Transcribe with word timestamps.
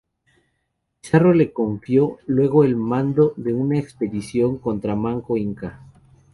Pizarro 0.99 1.31
le 1.31 1.53
confió 1.53 2.17
luego 2.25 2.63
el 2.63 2.75
mando 2.75 3.35
de 3.37 3.53
una 3.53 3.77
expedición 3.77 4.57
contra 4.57 4.95
Manco 4.95 5.37
Inca. 5.37 5.79